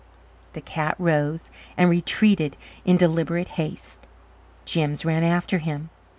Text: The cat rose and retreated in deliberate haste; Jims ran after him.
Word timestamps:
The 0.53 0.61
cat 0.61 0.95
rose 0.97 1.51
and 1.77 1.87
retreated 1.87 2.57
in 2.85 2.97
deliberate 2.97 3.49
haste; 3.49 4.07
Jims 4.65 5.05
ran 5.05 5.23
after 5.23 5.59
him. 5.59 5.91